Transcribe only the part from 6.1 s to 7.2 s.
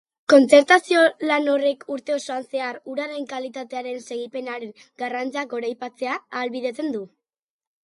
ahalbideratzen du.